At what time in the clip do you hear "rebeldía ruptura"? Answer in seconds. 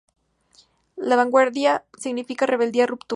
2.49-3.09